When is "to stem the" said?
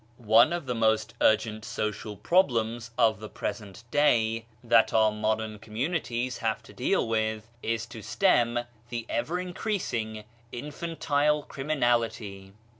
7.85-9.05